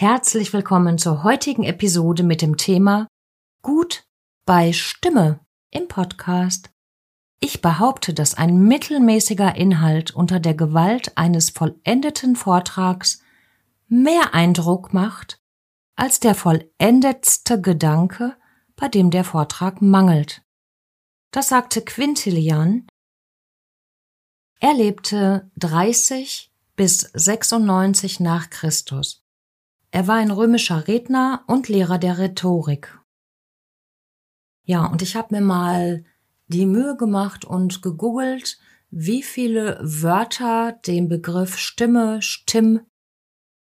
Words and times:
Herzlich 0.00 0.54
willkommen 0.54 0.96
zur 0.96 1.24
heutigen 1.24 1.62
Episode 1.62 2.22
mit 2.22 2.40
dem 2.40 2.56
Thema 2.56 3.06
Gut 3.60 4.04
bei 4.46 4.72
Stimme 4.72 5.40
im 5.70 5.88
Podcast. 5.88 6.70
Ich 7.38 7.60
behaupte, 7.60 8.14
dass 8.14 8.32
ein 8.32 8.60
mittelmäßiger 8.62 9.56
Inhalt 9.56 10.12
unter 10.12 10.40
der 10.40 10.54
Gewalt 10.54 11.18
eines 11.18 11.50
vollendeten 11.50 12.34
Vortrags 12.34 13.20
mehr 13.88 14.32
Eindruck 14.32 14.94
macht 14.94 15.38
als 15.96 16.18
der 16.18 16.34
vollendetste 16.34 17.60
Gedanke, 17.60 18.38
bei 18.76 18.88
dem 18.88 19.10
der 19.10 19.24
Vortrag 19.24 19.82
mangelt. 19.82 20.40
Das 21.30 21.50
sagte 21.50 21.82
Quintilian. 21.82 22.86
Er 24.60 24.72
lebte 24.72 25.50
30 25.56 26.50
bis 26.74 27.00
96 27.00 28.20
nach 28.20 28.48
Christus. 28.48 29.20
Er 29.92 30.06
war 30.06 30.16
ein 30.16 30.30
römischer 30.30 30.86
Redner 30.86 31.42
und 31.46 31.68
Lehrer 31.68 31.98
der 31.98 32.18
Rhetorik. 32.18 32.98
Ja, 34.64 34.86
und 34.86 35.02
ich 35.02 35.16
habe 35.16 35.34
mir 35.34 35.40
mal 35.40 36.04
die 36.46 36.66
Mühe 36.66 36.96
gemacht 36.96 37.44
und 37.44 37.82
gegoogelt, 37.82 38.58
wie 38.90 39.22
viele 39.22 39.78
Wörter 39.82 40.72
den 40.86 41.08
Begriff 41.08 41.58
Stimme, 41.58 42.22
Stimm 42.22 42.80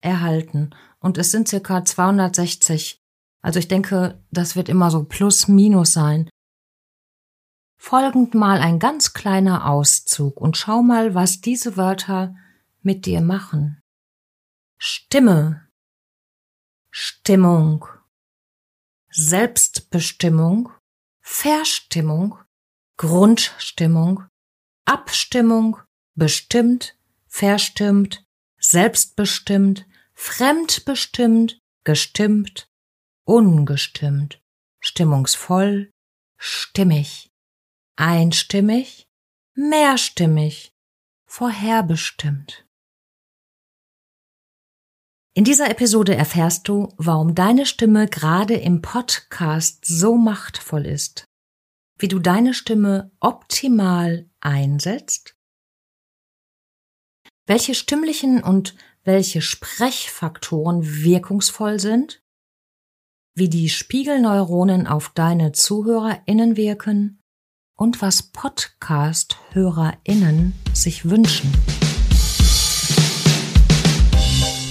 erhalten. 0.00 0.70
Und 1.00 1.18
es 1.18 1.30
sind 1.30 1.48
circa 1.48 1.84
260. 1.84 3.00
Also 3.40 3.58
ich 3.58 3.68
denke, 3.68 4.22
das 4.30 4.54
wird 4.54 4.68
immer 4.68 4.90
so 4.90 5.04
plus 5.04 5.48
minus 5.48 5.92
sein. 5.92 6.28
Folgend 7.76 8.34
mal 8.34 8.60
ein 8.60 8.78
ganz 8.78 9.12
kleiner 9.12 9.68
Auszug 9.68 10.40
und 10.40 10.56
schau 10.56 10.82
mal, 10.82 11.16
was 11.16 11.40
diese 11.40 11.76
Wörter 11.76 12.36
mit 12.80 13.06
dir 13.06 13.20
machen. 13.20 13.80
Stimme 14.78 15.61
Stimmung, 16.94 17.86
Selbstbestimmung, 19.08 20.70
Verstimmung, 21.22 22.38
Grundstimmung, 22.98 24.26
Abstimmung, 24.84 25.78
bestimmt, 26.14 26.94
verstimmt, 27.26 28.22
selbstbestimmt, 28.58 29.86
fremdbestimmt, 30.12 31.58
gestimmt, 31.84 32.68
ungestimmt, 33.24 34.42
stimmungsvoll, 34.80 35.90
stimmig, 36.36 37.30
einstimmig, 37.96 39.06
mehrstimmig, 39.54 40.74
vorherbestimmt. 41.24 42.66
In 45.34 45.44
dieser 45.44 45.70
Episode 45.70 46.14
erfährst 46.14 46.68
du, 46.68 46.92
warum 46.98 47.34
deine 47.34 47.64
Stimme 47.64 48.06
gerade 48.06 48.52
im 48.54 48.82
Podcast 48.82 49.82
so 49.82 50.18
machtvoll 50.18 50.84
ist, 50.84 51.24
wie 51.98 52.08
du 52.08 52.18
deine 52.18 52.52
Stimme 52.52 53.10
optimal 53.18 54.28
einsetzt, 54.40 55.34
welche 57.46 57.74
stimmlichen 57.74 58.42
und 58.42 58.76
welche 59.04 59.40
Sprechfaktoren 59.40 61.02
wirkungsvoll 61.02 61.80
sind, 61.80 62.22
wie 63.34 63.48
die 63.48 63.70
Spiegelneuronen 63.70 64.86
auf 64.86 65.12
deine 65.14 65.52
ZuhörerInnen 65.52 66.58
wirken 66.58 67.22
und 67.78 68.02
was 68.02 68.22
Podcast-HörerInnen 68.22 70.52
sich 70.74 71.08
wünschen. 71.08 71.50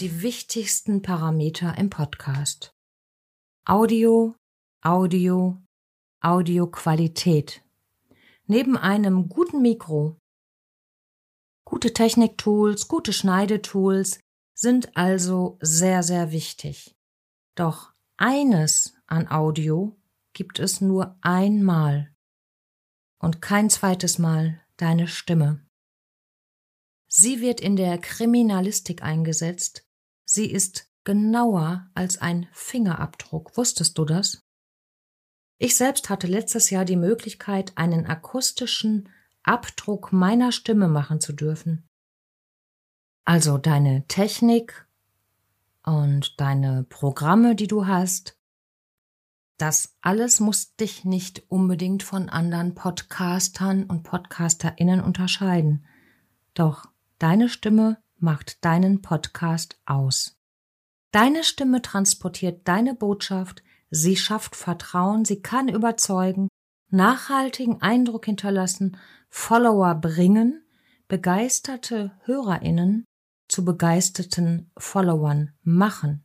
Die 0.00 0.22
wichtigsten 0.22 1.02
Parameter 1.02 1.76
im 1.76 1.90
Podcast. 1.90 2.72
Audio, 3.66 4.34
Audio, 4.82 5.60
Audioqualität. 6.22 7.62
Neben 8.46 8.78
einem 8.78 9.28
guten 9.28 9.60
Mikro, 9.60 10.16
gute 11.66 11.92
Techniktools, 11.92 12.88
gute 12.88 13.12
Schneidetools 13.12 14.20
sind 14.54 14.96
also 14.96 15.58
sehr, 15.60 16.02
sehr 16.02 16.32
wichtig. 16.32 16.96
Doch 17.54 17.92
eines 18.16 18.94
an 19.06 19.30
Audio 19.30 19.98
gibt 20.32 20.60
es 20.60 20.80
nur 20.80 21.18
einmal 21.20 22.10
und 23.18 23.42
kein 23.42 23.68
zweites 23.68 24.18
Mal 24.18 24.62
deine 24.78 25.08
Stimme. 25.08 25.66
Sie 27.06 27.42
wird 27.42 27.60
in 27.60 27.76
der 27.76 27.98
Kriminalistik 27.98 29.02
eingesetzt. 29.02 29.84
Sie 30.32 30.48
ist 30.48 30.88
genauer 31.02 31.90
als 31.94 32.18
ein 32.18 32.46
Fingerabdruck. 32.52 33.56
Wusstest 33.56 33.98
du 33.98 34.04
das? 34.04 34.46
Ich 35.58 35.74
selbst 35.74 36.08
hatte 36.08 36.28
letztes 36.28 36.70
Jahr 36.70 36.84
die 36.84 36.94
Möglichkeit, 36.94 37.76
einen 37.76 38.06
akustischen 38.06 39.08
Abdruck 39.42 40.12
meiner 40.12 40.52
Stimme 40.52 40.86
machen 40.86 41.20
zu 41.20 41.32
dürfen. 41.32 41.84
Also 43.24 43.58
deine 43.58 44.06
Technik 44.06 44.86
und 45.82 46.40
deine 46.40 46.84
Programme, 46.84 47.56
die 47.56 47.66
du 47.66 47.88
hast, 47.88 48.38
das 49.56 49.96
alles 50.00 50.38
muss 50.38 50.76
dich 50.76 51.04
nicht 51.04 51.50
unbedingt 51.50 52.04
von 52.04 52.28
anderen 52.28 52.76
Podcastern 52.76 53.82
und 53.82 54.04
Podcasterinnen 54.04 55.02
unterscheiden. 55.02 55.84
Doch 56.54 56.86
Deine 57.20 57.50
Stimme 57.50 57.98
macht 58.22 58.64
deinen 58.64 59.02
Podcast 59.02 59.80
aus. 59.86 60.38
Deine 61.12 61.42
Stimme 61.42 61.82
transportiert 61.82 62.68
deine 62.68 62.94
Botschaft, 62.94 63.62
sie 63.90 64.16
schafft 64.16 64.54
Vertrauen, 64.54 65.24
sie 65.24 65.42
kann 65.42 65.68
überzeugen, 65.68 66.48
nachhaltigen 66.90 67.82
Eindruck 67.82 68.26
hinterlassen, 68.26 68.96
Follower 69.28 69.94
bringen, 69.94 70.64
begeisterte 71.08 72.12
Hörerinnen 72.24 73.04
zu 73.48 73.64
begeisterten 73.64 74.70
Followern 74.78 75.52
machen. 75.62 76.24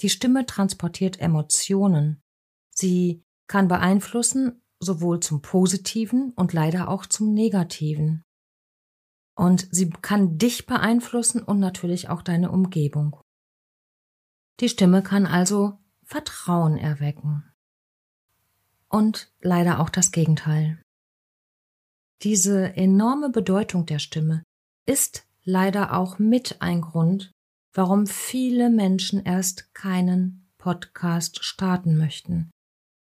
Die 0.00 0.10
Stimme 0.10 0.46
transportiert 0.46 1.18
Emotionen. 1.18 2.20
Sie 2.70 3.24
kann 3.48 3.68
beeinflussen, 3.68 4.62
sowohl 4.78 5.20
zum 5.20 5.42
Positiven 5.42 6.32
und 6.36 6.52
leider 6.52 6.88
auch 6.88 7.06
zum 7.06 7.32
Negativen. 7.32 8.22
Und 9.38 9.68
sie 9.70 9.88
kann 9.88 10.36
dich 10.36 10.66
beeinflussen 10.66 11.40
und 11.40 11.60
natürlich 11.60 12.08
auch 12.08 12.22
deine 12.22 12.50
Umgebung. 12.50 13.20
Die 14.58 14.68
Stimme 14.68 15.00
kann 15.00 15.26
also 15.26 15.78
Vertrauen 16.02 16.76
erwecken. 16.76 17.44
Und 18.88 19.32
leider 19.40 19.78
auch 19.78 19.90
das 19.90 20.10
Gegenteil. 20.10 20.82
Diese 22.22 22.74
enorme 22.74 23.30
Bedeutung 23.30 23.86
der 23.86 24.00
Stimme 24.00 24.42
ist 24.86 25.24
leider 25.44 25.96
auch 25.96 26.18
mit 26.18 26.60
ein 26.60 26.80
Grund, 26.80 27.30
warum 27.72 28.08
viele 28.08 28.70
Menschen 28.70 29.24
erst 29.24 29.72
keinen 29.72 30.50
Podcast 30.58 31.44
starten 31.44 31.96
möchten. 31.96 32.50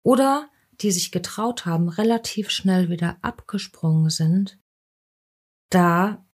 Oder 0.03 0.48
die 0.81 0.92
sich 0.92 1.12
getraut 1.12 1.65
haben, 1.65 1.89
relativ 1.89 2.51
schnell 2.51 2.89
wieder 2.89 3.18
abgesprungen 3.24 4.12
sind, 4.12 4.59
da 5.69 6.25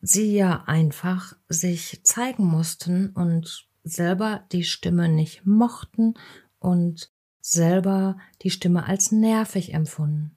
sie 0.00 0.34
ja 0.34 0.64
einfach 0.66 1.36
sich 1.48 2.00
zeigen 2.04 2.44
mussten 2.44 3.10
und 3.10 3.68
selber 3.84 4.44
die 4.52 4.64
Stimme 4.64 5.08
nicht 5.08 5.46
mochten 5.46 6.14
und 6.58 7.12
selber 7.40 8.18
die 8.42 8.50
Stimme 8.50 8.86
als 8.86 9.12
nervig 9.12 9.72
empfunden. 9.72 10.36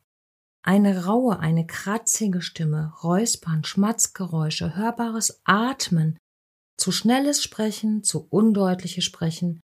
Eine 0.61 1.05
raue, 1.05 1.39
eine 1.39 1.65
kratzige 1.65 2.41
Stimme, 2.41 2.93
Räuspern, 3.01 3.63
Schmatzgeräusche, 3.63 4.75
hörbares 4.75 5.41
Atmen, 5.45 6.17
zu 6.77 6.91
schnelles 6.91 7.41
Sprechen, 7.41 8.03
zu 8.03 8.27
undeutliches 8.29 9.03
Sprechen, 9.03 9.59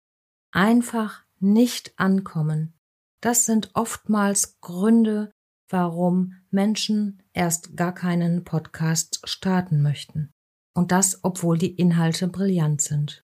einfach 0.52 1.22
nicht 1.38 1.98
ankommen. 1.98 2.74
Das 3.20 3.46
sind 3.46 3.70
oftmals 3.74 4.60
Gründe 4.60 5.32
warum 5.70 6.34
Menschen 6.50 7.22
erst 7.32 7.76
gar 7.76 7.94
keinen 7.94 8.44
Podcast 8.44 9.20
starten 9.24 9.82
möchten. 9.82 10.32
Und 10.74 10.92
das, 10.92 11.20
obwohl 11.22 11.58
die 11.58 11.74
Inhalte 11.74 12.28
brillant 12.28 12.80
sind. 12.80 13.24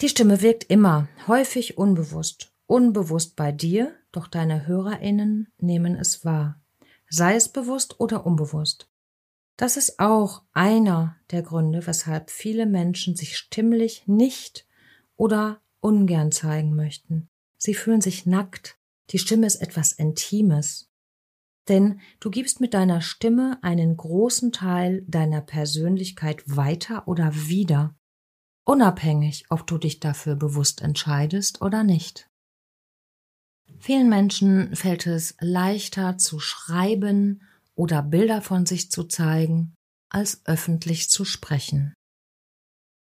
Die 0.00 0.08
Stimme 0.08 0.40
wirkt 0.40 0.64
immer, 0.64 1.08
häufig 1.28 1.78
unbewusst. 1.78 2.52
Unbewusst 2.66 3.36
bei 3.36 3.52
dir, 3.52 3.94
doch 4.12 4.28
deine 4.28 4.66
Hörerinnen 4.66 5.48
nehmen 5.58 5.96
es 5.96 6.24
wahr. 6.24 6.60
Sei 7.08 7.34
es 7.34 7.48
bewusst 7.48 8.00
oder 8.00 8.24
unbewusst. 8.24 8.90
Das 9.56 9.76
ist 9.76 9.98
auch 10.00 10.42
einer 10.52 11.16
der 11.30 11.42
Gründe, 11.42 11.86
weshalb 11.86 12.30
viele 12.30 12.64
Menschen 12.64 13.14
sich 13.14 13.36
stimmlich 13.36 14.06
nicht 14.06 14.66
oder 15.16 15.60
ungern 15.80 16.32
zeigen 16.32 16.74
möchten. 16.74 17.28
Sie 17.58 17.74
fühlen 17.74 18.00
sich 18.00 18.24
nackt. 18.24 18.79
Die 19.10 19.18
Stimme 19.18 19.46
ist 19.46 19.56
etwas 19.56 19.92
Intimes. 19.92 20.88
Denn 21.68 22.00
du 22.20 22.30
gibst 22.30 22.60
mit 22.60 22.74
deiner 22.74 23.00
Stimme 23.00 23.58
einen 23.62 23.96
großen 23.96 24.52
Teil 24.52 25.04
deiner 25.06 25.40
Persönlichkeit 25.40 26.42
weiter 26.46 27.06
oder 27.06 27.34
wieder, 27.34 27.94
unabhängig, 28.64 29.46
ob 29.50 29.66
du 29.66 29.78
dich 29.78 30.00
dafür 30.00 30.36
bewusst 30.36 30.80
entscheidest 30.80 31.60
oder 31.60 31.84
nicht. 31.84 32.28
Vielen 33.78 34.08
Menschen 34.08 34.74
fällt 34.74 35.06
es 35.06 35.36
leichter 35.40 36.18
zu 36.18 36.38
schreiben 36.38 37.42
oder 37.74 38.02
Bilder 38.02 38.42
von 38.42 38.66
sich 38.66 38.90
zu 38.90 39.04
zeigen, 39.04 39.74
als 40.10 40.44
öffentlich 40.44 41.08
zu 41.08 41.24
sprechen. 41.24 41.94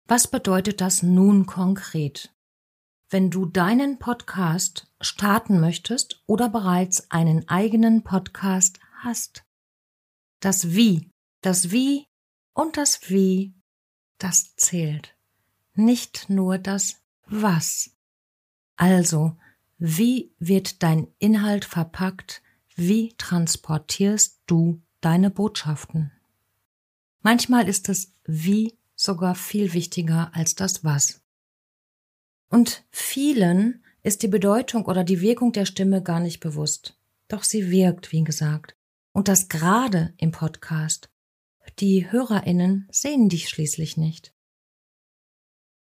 Was 0.07 0.29
bedeutet 0.29 0.81
das 0.81 1.03
nun 1.03 1.45
konkret? 1.45 2.33
Wenn 3.11 3.29
du 3.29 3.45
deinen 3.45 3.99
Podcast 3.99 4.89
starten 5.01 5.59
möchtest 5.59 6.23
oder 6.27 6.47
bereits 6.47 7.11
einen 7.11 7.45
eigenen 7.49 8.03
Podcast 8.03 8.79
hast. 9.03 9.43
Das 10.39 10.71
Wie, 10.71 11.11
das 11.41 11.71
Wie 11.71 12.05
und 12.53 12.77
das 12.77 13.09
Wie, 13.09 13.53
das 14.17 14.55
zählt. 14.55 15.13
Nicht 15.73 16.29
nur 16.29 16.57
das 16.57 17.01
Was. 17.25 17.91
Also, 18.77 19.35
wie 19.77 20.33
wird 20.39 20.81
dein 20.81 21.09
Inhalt 21.19 21.65
verpackt? 21.65 22.41
Wie 22.77 23.13
transportierst 23.17 24.39
du 24.45 24.81
deine 25.01 25.29
Botschaften? 25.29 26.13
Manchmal 27.19 27.67
ist 27.67 27.89
das 27.89 28.13
Wie 28.23 28.77
sogar 28.95 29.35
viel 29.35 29.73
wichtiger 29.73 30.33
als 30.33 30.55
das 30.55 30.85
Was. 30.85 31.20
Und 32.51 32.83
vielen 32.91 33.81
ist 34.03 34.23
die 34.23 34.27
Bedeutung 34.27 34.85
oder 34.85 35.05
die 35.05 35.21
Wirkung 35.21 35.53
der 35.53 35.65
Stimme 35.65 36.03
gar 36.03 36.19
nicht 36.19 36.41
bewusst. 36.41 36.99
Doch 37.29 37.43
sie 37.43 37.71
wirkt, 37.71 38.11
wie 38.11 38.25
gesagt. 38.25 38.75
Und 39.13 39.29
das 39.29 39.47
gerade 39.47 40.13
im 40.17 40.31
Podcast. 40.31 41.09
Die 41.79 42.11
Hörerinnen 42.11 42.89
sehen 42.91 43.29
dich 43.29 43.47
schließlich 43.47 43.95
nicht. 43.95 44.33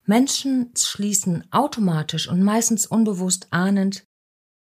Menschen 0.05 0.71
schließen 0.75 1.47
automatisch 1.51 2.27
und 2.27 2.41
meistens 2.41 2.87
unbewusst 2.87 3.47
ahnend 3.51 4.07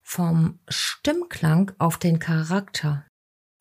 vom 0.02 0.60
Stimmklang 0.68 1.72
auf 1.78 1.98
den 1.98 2.18
Charakter. 2.18 3.06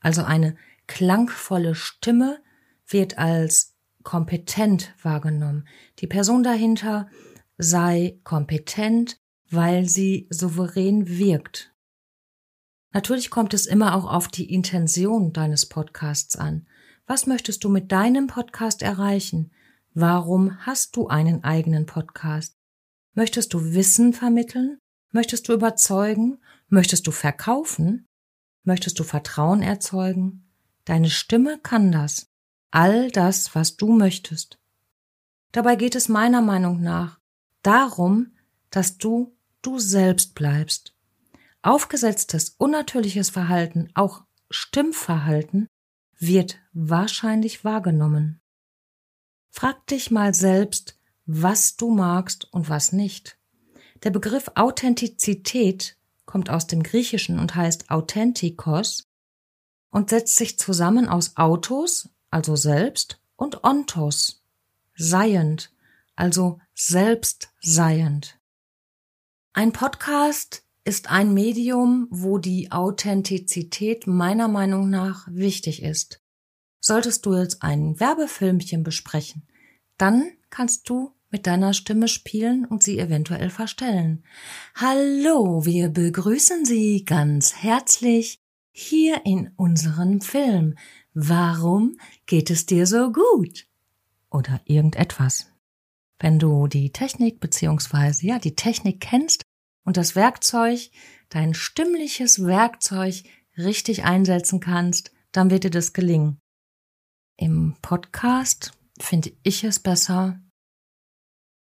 Also 0.01 0.23
eine 0.23 0.57
klangvolle 0.87 1.73
Stimme 1.73 2.41
wird 2.85 3.17
als 3.17 3.75
kompetent 4.03 4.93
wahrgenommen. 5.01 5.67
Die 5.99 6.07
Person 6.07 6.43
dahinter 6.43 7.09
sei 7.57 8.19
kompetent, 8.23 9.19
weil 9.49 9.87
sie 9.87 10.27
souverän 10.29 11.07
wirkt. 11.07 11.73
Natürlich 12.91 13.29
kommt 13.29 13.53
es 13.53 13.65
immer 13.65 13.95
auch 13.95 14.05
auf 14.05 14.27
die 14.27 14.51
Intention 14.51 15.33
deines 15.33 15.65
Podcasts 15.65 16.35
an. 16.35 16.65
Was 17.05 17.27
möchtest 17.27 17.63
du 17.63 17.69
mit 17.69 17.91
deinem 17.91 18.27
Podcast 18.27 18.81
erreichen? 18.81 19.51
Warum 19.93 20.65
hast 20.65 20.95
du 20.95 21.07
einen 21.07 21.43
eigenen 21.43 21.85
Podcast? 21.85 22.57
Möchtest 23.13 23.53
du 23.53 23.73
Wissen 23.73 24.13
vermitteln? 24.13 24.77
Möchtest 25.11 25.47
du 25.47 25.53
überzeugen? 25.53 26.39
Möchtest 26.67 27.05
du 27.07 27.11
verkaufen? 27.11 28.05
Möchtest 28.63 28.99
du 28.99 29.03
Vertrauen 29.03 29.61
erzeugen? 29.61 30.49
Deine 30.85 31.09
Stimme 31.09 31.59
kann 31.59 31.91
das. 31.91 32.27
All 32.71 33.11
das, 33.11 33.55
was 33.55 33.77
du 33.77 33.93
möchtest. 33.93 34.57
Dabei 35.51 35.75
geht 35.75 35.95
es 35.95 36.09
meiner 36.09 36.41
Meinung 36.41 36.81
nach 36.81 37.19
darum, 37.65 38.31
dass 38.69 38.97
du 38.97 39.35
du 39.61 39.79
selbst 39.79 40.35
bleibst. 40.35 40.93
Aufgesetztes, 41.61 42.55
unnatürliches 42.57 43.29
Verhalten, 43.31 43.89
auch 43.95 44.23
Stimmverhalten, 44.51 45.67
wird 46.19 46.59
wahrscheinlich 46.73 47.65
wahrgenommen. 47.65 48.39
Frag 49.49 49.87
dich 49.87 50.11
mal 50.11 50.33
selbst, 50.33 50.99
was 51.25 51.75
du 51.75 51.89
magst 51.89 52.53
und 52.53 52.69
was 52.69 52.91
nicht. 52.91 53.37
Der 54.03 54.11
Begriff 54.11 54.51
Authentizität 54.55 55.97
kommt 56.25 56.49
aus 56.49 56.67
dem 56.67 56.83
Griechischen 56.83 57.39
und 57.39 57.55
heißt 57.55 57.89
Authentikos 57.89 59.07
und 59.89 60.09
setzt 60.09 60.35
sich 60.35 60.59
zusammen 60.59 61.07
aus 61.07 61.37
Autos, 61.37 62.09
also 62.29 62.55
selbst, 62.55 63.19
und 63.35 63.63
Ontos, 63.63 64.43
seiend, 64.95 65.71
also 66.15 66.59
selbstseiend. 66.73 68.39
Ein 69.53 69.71
Podcast 69.71 70.63
ist 70.83 71.09
ein 71.09 71.33
Medium, 71.33 72.07
wo 72.11 72.37
die 72.37 72.71
Authentizität 72.71 74.07
meiner 74.07 74.47
Meinung 74.47 74.89
nach 74.89 75.27
wichtig 75.29 75.81
ist. 75.81 76.21
Solltest 76.79 77.25
du 77.25 77.33
jetzt 77.35 77.63
ein 77.63 77.99
Werbefilmchen 77.99 78.83
besprechen, 78.83 79.47
dann 79.97 80.31
kannst 80.49 80.87
du 80.89 81.15
mit 81.31 81.47
deiner 81.47 81.73
Stimme 81.73 82.07
spielen 82.07 82.65
und 82.65 82.83
sie 82.83 82.99
eventuell 82.99 83.49
verstellen. 83.49 84.23
Hallo, 84.75 85.65
wir 85.65 85.89
begrüßen 85.89 86.63
Sie 86.65 87.03
ganz 87.03 87.55
herzlich 87.55 88.39
hier 88.71 89.25
in 89.25 89.51
unserem 89.55 90.21
Film. 90.21 90.75
Warum 91.13 91.97
geht 92.25 92.51
es 92.51 92.65
dir 92.65 92.85
so 92.85 93.11
gut? 93.11 93.67
Oder 94.29 94.61
irgendetwas. 94.65 95.47
Wenn 96.19 96.39
du 96.39 96.67
die 96.67 96.91
Technik 96.91 97.39
beziehungsweise 97.39 98.25
ja 98.25 98.39
die 98.39 98.55
Technik 98.55 99.01
kennst 99.01 99.43
und 99.83 99.97
das 99.97 100.15
Werkzeug, 100.15 100.89
dein 101.29 101.53
stimmliches 101.53 102.45
Werkzeug 102.45 103.23
richtig 103.57 104.03
einsetzen 104.03 104.59
kannst, 104.59 105.11
dann 105.31 105.49
wird 105.49 105.65
dir 105.65 105.71
das 105.71 105.93
gelingen. 105.93 106.39
Im 107.37 107.75
Podcast 107.81 108.71
finde 108.99 109.33
ich 109.43 109.63
es 109.63 109.79
besser, 109.79 110.39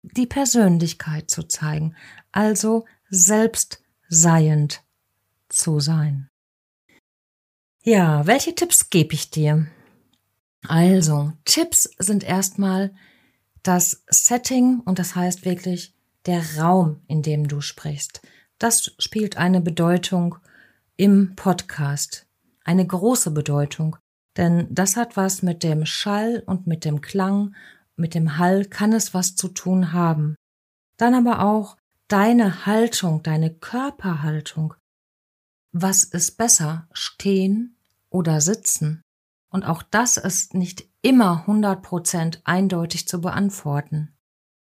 die 0.01 0.25
Persönlichkeit 0.25 1.29
zu 1.29 1.43
zeigen, 1.43 1.95
also 2.31 2.85
selbstseiend 3.09 4.83
zu 5.49 5.79
sein. 5.79 6.27
Ja, 7.83 8.25
welche 8.25 8.55
Tipps 8.55 8.89
gebe 8.89 9.13
ich 9.13 9.29
dir? 9.29 9.67
Also, 10.67 11.33
Tipps 11.45 11.83
sind 11.97 12.23
erstmal 12.23 12.93
das 13.63 14.03
Setting 14.07 14.79
und 14.79 14.99
das 14.99 15.15
heißt 15.15 15.45
wirklich 15.45 15.93
der 16.25 16.43
Raum, 16.57 17.01
in 17.07 17.21
dem 17.21 17.47
du 17.47 17.61
sprichst. 17.61 18.21
Das 18.57 18.93
spielt 18.99 19.37
eine 19.37 19.61
Bedeutung 19.61 20.37
im 20.95 21.35
Podcast, 21.35 22.27
eine 22.63 22.85
große 22.85 23.31
Bedeutung, 23.31 23.97
denn 24.37 24.67
das 24.69 24.95
hat 24.95 25.17
was 25.17 25.41
mit 25.41 25.63
dem 25.63 25.85
Schall 25.85 26.43
und 26.45 26.67
mit 26.67 26.85
dem 26.85 27.01
Klang, 27.01 27.55
mit 27.95 28.13
dem 28.13 28.37
Hall 28.37 28.65
kann 28.65 28.93
es 28.93 29.13
was 29.13 29.35
zu 29.35 29.47
tun 29.47 29.93
haben. 29.93 30.35
Dann 30.97 31.15
aber 31.15 31.43
auch 31.43 31.77
deine 32.07 32.65
Haltung, 32.65 33.23
deine 33.23 33.53
Körperhaltung. 33.53 34.75
Was 35.71 36.03
ist 36.03 36.37
besser, 36.37 36.87
stehen 36.91 37.77
oder 38.09 38.41
sitzen? 38.41 39.01
Und 39.49 39.63
auch 39.63 39.83
das 39.83 40.17
ist 40.17 40.53
nicht 40.53 40.90
immer 41.01 41.45
100% 41.47 42.41
eindeutig 42.43 43.07
zu 43.07 43.21
beantworten. 43.21 44.13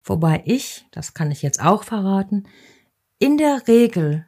Wobei 0.04 0.42
ich, 0.46 0.86
das 0.90 1.14
kann 1.14 1.30
ich 1.30 1.42
jetzt 1.42 1.62
auch 1.62 1.84
verraten, 1.84 2.48
in 3.18 3.36
der 3.36 3.66
Regel 3.68 4.26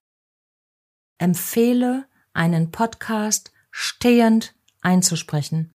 empfehle, 1.18 2.06
einen 2.34 2.70
Podcast 2.70 3.52
stehend 3.70 4.54
einzusprechen. 4.80 5.72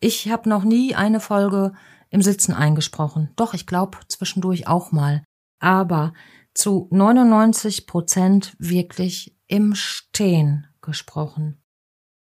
Ich 0.00 0.30
habe 0.30 0.48
noch 0.48 0.64
nie 0.64 0.94
eine 0.94 1.20
Folge 1.20 1.72
im 2.10 2.22
Sitzen 2.22 2.52
eingesprochen. 2.52 3.30
Doch, 3.36 3.54
ich 3.54 3.66
glaube 3.66 3.98
zwischendurch 4.08 4.66
auch 4.66 4.92
mal. 4.92 5.24
Aber 5.60 6.12
zu 6.54 6.88
99 6.90 7.86
Prozent 7.86 8.54
wirklich 8.58 9.36
im 9.46 9.74
Stehen 9.74 10.66
gesprochen. 10.80 11.60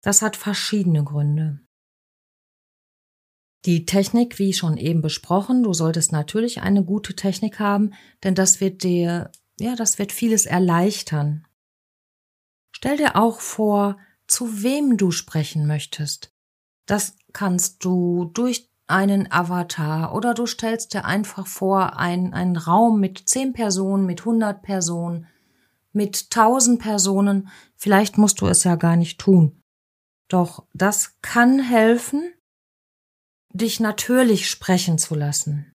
Das 0.01 0.21
hat 0.21 0.35
verschiedene 0.35 1.03
Gründe. 1.03 1.59
Die 3.65 3.85
Technik, 3.85 4.39
wie 4.39 4.53
schon 4.53 4.77
eben 4.77 5.01
besprochen, 5.01 5.61
du 5.61 5.73
solltest 5.73 6.11
natürlich 6.11 6.61
eine 6.61 6.83
gute 6.83 7.15
Technik 7.15 7.59
haben, 7.59 7.93
denn 8.23 8.33
das 8.33 8.59
wird 8.59 8.83
dir, 8.83 9.31
ja, 9.59 9.75
das 9.75 9.99
wird 9.99 10.11
vieles 10.11 10.45
erleichtern. 10.45 11.45
Stell 12.71 12.97
dir 12.97 13.15
auch 13.15 13.39
vor, 13.39 13.97
zu 14.25 14.63
wem 14.63 14.97
du 14.97 15.11
sprechen 15.11 15.67
möchtest. 15.67 16.33
Das 16.87 17.15
kannst 17.33 17.85
du 17.85 18.31
durch 18.33 18.69
einen 18.87 19.31
Avatar 19.31 20.13
oder 20.15 20.33
du 20.33 20.47
stellst 20.47 20.93
dir 20.93 21.05
einfach 21.05 21.45
vor, 21.45 21.97
ein, 21.97 22.33
einen 22.33 22.57
Raum 22.57 22.99
mit 22.99 23.29
zehn 23.29 23.53
Personen, 23.53 24.05
mit 24.05 24.25
hundert 24.25 24.63
Personen, 24.63 25.27
mit 25.93 26.31
tausend 26.31 26.81
Personen. 26.81 27.49
Vielleicht 27.75 28.17
musst 28.17 28.41
du 28.41 28.47
es 28.47 28.63
ja 28.63 28.75
gar 28.75 28.95
nicht 28.95 29.19
tun. 29.19 29.61
Doch 30.27 30.65
das 30.73 31.17
kann 31.21 31.59
helfen, 31.59 32.33
dich 33.53 33.79
natürlich 33.79 34.49
sprechen 34.49 34.97
zu 34.97 35.15
lassen. 35.15 35.71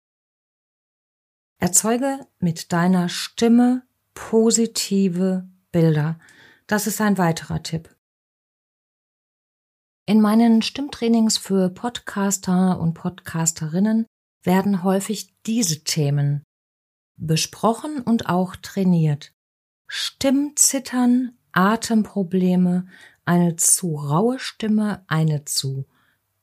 Erzeuge 1.59 2.27
mit 2.39 2.73
deiner 2.73 3.09
Stimme 3.09 3.83
positive 4.15 5.49
Bilder. 5.73 6.19
Das 6.67 6.87
ist 6.87 7.01
ein 7.01 7.19
weiterer 7.19 7.63
Tipp. 7.63 7.95
In 10.07 10.21
meinen 10.21 10.63
Stimmtrainings 10.63 11.39
für 11.39 11.69
Podcaster 11.71 12.79
und 12.79 12.95
Podcasterinnen 12.95 14.07
werden 14.43 14.83
häufig 14.85 15.35
diese 15.45 15.83
Themen 15.83 16.45
besprochen 17.17 18.03
und 18.03 18.29
auch 18.29 18.57
trainiert. 18.57 19.33
Stimmzittern, 19.89 21.37
Atemprobleme, 21.53 22.87
eine 23.25 23.57
zu 23.57 23.97
raue 23.97 24.39
Stimme, 24.39 25.05
eine 25.09 25.45
zu, 25.45 25.87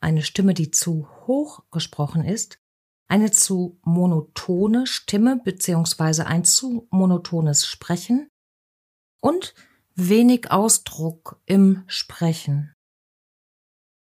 eine 0.04 0.22
Stimme, 0.22 0.54
die 0.54 0.70
zu 0.70 1.08
hoch 1.26 1.64
gesprochen 1.72 2.26
ist, 2.26 2.60
eine 3.08 3.32
zu 3.32 3.80
monotone 3.84 4.86
Stimme 4.86 5.40
beziehungsweise 5.44 6.28
ein 6.28 6.44
zu 6.44 6.88
monotones 6.92 7.66
Sprechen 7.66 8.28
und 9.20 9.56
wenig 9.96 10.52
Ausdruck 10.52 11.42
im 11.46 11.84
Sprechen. 11.88 12.74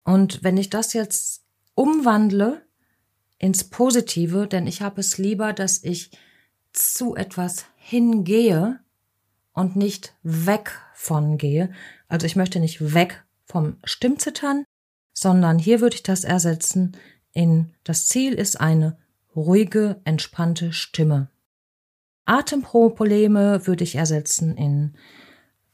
Und 0.04 0.42
wenn 0.42 0.56
ich 0.56 0.70
das 0.70 0.92
jetzt 0.92 1.44
umwandle 1.74 2.66
ins 3.38 3.64
Positive, 3.64 4.46
denn 4.46 4.66
ich 4.66 4.82
habe 4.82 5.00
es 5.00 5.18
lieber, 5.18 5.52
dass 5.52 5.82
ich 5.84 6.10
zu 6.72 7.16
etwas 7.16 7.66
hingehe 7.76 8.80
und 9.52 9.76
nicht 9.76 10.14
weg 10.22 10.80
von 10.94 11.38
gehe. 11.38 11.72
Also 12.08 12.26
ich 12.26 12.36
möchte 12.36 12.60
nicht 12.60 12.94
weg 12.94 13.24
vom 13.44 13.78
Stimmzittern, 13.84 14.64
sondern 15.22 15.58
hier 15.58 15.80
würde 15.80 15.96
ich 15.96 16.02
das 16.02 16.24
ersetzen 16.24 16.96
in 17.32 17.72
das 17.84 18.06
Ziel 18.06 18.34
ist 18.34 18.60
eine 18.60 18.98
ruhige, 19.34 20.00
entspannte 20.04 20.72
Stimme. 20.72 21.30
Atemprobleme 22.26 23.66
würde 23.66 23.84
ich 23.84 23.96
ersetzen 23.96 24.56
in 24.56 24.94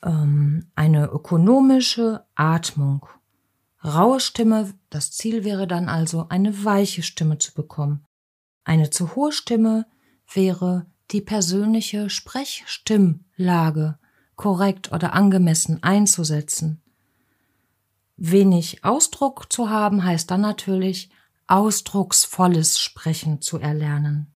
ähm, 0.03 0.71
eine 0.75 1.07
ökonomische 1.07 2.25
Atmung. 2.35 3.07
Raue 3.85 4.21
Stimme, 4.21 4.73
das 4.91 5.13
Ziel 5.13 5.45
wäre 5.45 5.67
dann 5.67 5.89
also 5.89 6.27
eine 6.29 6.65
weiche 6.65 7.03
Stimme 7.03 7.39
zu 7.39 7.53
bekommen. 7.55 8.05
Eine 8.65 8.91
zu 8.91 9.15
hohe 9.15 9.33
Stimme 9.33 9.87
wäre 10.33 10.87
die 11.11 11.21
persönliche 11.21 12.11
Sprechstimmlage 12.11 13.99
korrekt 14.37 14.93
oder 14.93 15.15
angemessen 15.15 15.83
einzusetzen. 15.83 16.83
Wenig 18.19 18.85
Ausdruck 18.85 19.53
zu 19.53 19.71
haben 19.71 20.05
heißt 20.05 20.31
dann 20.31 20.41
natürlich 20.41 21.11
ausdrucksvolles 21.47 22.81
Sprechen 22.81 23.41
zu 23.41 23.59
erlernen. 23.59 24.35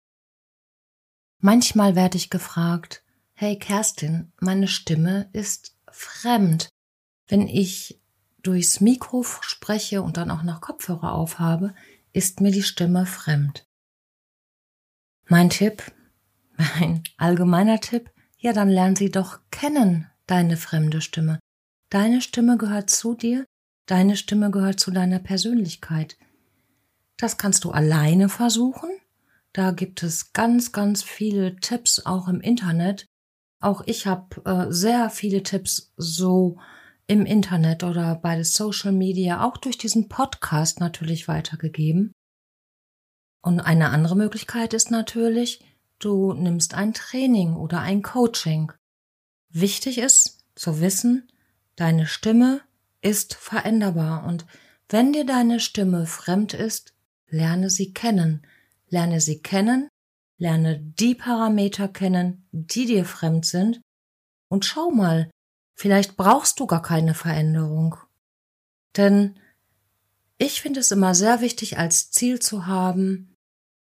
Manchmal 1.39 1.95
werde 1.95 2.17
ich 2.17 2.29
gefragt, 2.29 3.03
hey 3.33 3.59
Kerstin, 3.59 4.31
meine 4.39 4.69
Stimme 4.69 5.29
ist 5.33 5.75
fremd. 5.91 6.69
Wenn 7.27 7.49
ich 7.49 8.01
durchs 8.41 8.79
Mikro 8.79 9.23
spreche 9.23 10.01
und 10.01 10.15
dann 10.15 10.31
auch 10.31 10.43
noch 10.43 10.61
Kopfhörer 10.61 11.11
aufhabe, 11.11 11.75
ist 12.13 12.39
mir 12.39 12.51
die 12.51 12.63
Stimme 12.63 13.05
fremd. 13.05 13.65
Mein 15.27 15.49
Tipp, 15.49 15.91
mein 16.57 17.03
allgemeiner 17.17 17.81
Tipp, 17.81 18.11
ja, 18.37 18.53
dann 18.53 18.69
lern 18.69 18.95
sie 18.95 19.11
doch 19.11 19.39
kennen, 19.51 20.09
deine 20.25 20.55
fremde 20.55 21.01
Stimme. 21.01 21.39
Deine 21.89 22.21
Stimme 22.21 22.57
gehört 22.57 22.89
zu 22.89 23.13
dir, 23.13 23.45
deine 23.85 24.17
Stimme 24.17 24.51
gehört 24.51 24.79
zu 24.79 24.91
deiner 24.91 25.19
Persönlichkeit. 25.19 26.17
Das 27.17 27.37
kannst 27.37 27.63
du 27.63 27.71
alleine 27.71 28.29
versuchen. 28.29 28.89
Da 29.53 29.71
gibt 29.71 30.03
es 30.03 30.33
ganz, 30.33 30.71
ganz 30.71 31.03
viele 31.03 31.55
Tipps 31.57 32.05
auch 32.05 32.27
im 32.27 32.41
Internet. 32.41 33.05
Auch 33.59 33.83
ich 33.85 34.07
habe 34.07 34.43
äh, 34.45 34.71
sehr 34.71 35.09
viele 35.09 35.43
Tipps 35.43 35.93
so 35.95 36.57
im 37.07 37.25
Internet 37.25 37.83
oder 37.83 38.15
bei 38.15 38.35
den 38.35 38.43
Social 38.43 38.91
Media, 38.91 39.43
auch 39.43 39.57
durch 39.57 39.77
diesen 39.77 40.09
Podcast 40.09 40.79
natürlich 40.79 41.27
weitergegeben. 41.27 42.13
Und 43.41 43.59
eine 43.59 43.89
andere 43.89 44.15
Möglichkeit 44.15 44.73
ist 44.73 44.89
natürlich, 44.89 45.63
du 45.99 46.33
nimmst 46.33 46.73
ein 46.73 46.93
Training 46.93 47.55
oder 47.55 47.81
ein 47.81 48.01
Coaching. 48.01 48.71
Wichtig 49.49 49.97
ist 49.97 50.45
zu 50.55 50.79
wissen, 50.79 51.29
deine 51.75 52.07
Stimme 52.07 52.61
ist 53.03 53.35
veränderbar 53.35 54.25
und 54.25 54.45
wenn 54.89 55.13
dir 55.13 55.25
deine 55.25 55.59
Stimme 55.59 56.05
fremd 56.05 56.53
ist, 56.53 56.93
lerne 57.27 57.69
sie 57.69 57.93
kennen. 57.93 58.45
Lerne 58.89 59.21
sie 59.21 59.41
kennen, 59.41 59.89
lerne 60.37 60.79
die 60.79 61.15
Parameter 61.15 61.87
kennen, 61.87 62.47
die 62.51 62.85
dir 62.85 63.05
fremd 63.05 63.45
sind 63.45 63.81
und 64.49 64.65
schau 64.65 64.91
mal, 64.91 65.31
vielleicht 65.73 66.15
brauchst 66.15 66.59
du 66.59 66.67
gar 66.67 66.83
keine 66.83 67.15
Veränderung. 67.15 67.95
Denn 68.95 69.39
ich 70.37 70.61
finde 70.61 70.79
es 70.79 70.91
immer 70.91 71.15
sehr 71.15 71.41
wichtig, 71.41 71.79
als 71.79 72.11
Ziel 72.11 72.39
zu 72.39 72.67
haben, 72.67 73.35